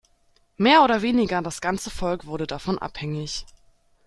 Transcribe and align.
Mehr 0.57 0.83
oder 0.83 1.03
weniger 1.03 1.43
das 1.43 1.61
ganze 1.61 1.91
Volk 1.91 2.25
wurde 2.25 2.47
davon 2.47 2.79
abhängig. 2.79 3.45